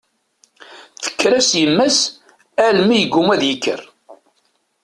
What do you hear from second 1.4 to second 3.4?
yemma-s almi yeggumma